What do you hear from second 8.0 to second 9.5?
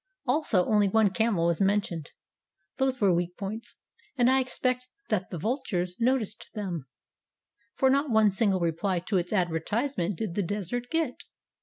one single reply to its